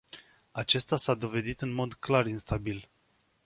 [0.51, 2.89] Acesta s-a dovedit în mod clar instabil.